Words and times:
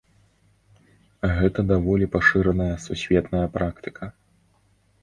Гэта 1.39 1.59
даволі 1.73 2.09
пашыраная 2.17 2.71
сусветная 2.87 3.47
практыка. 3.61 4.13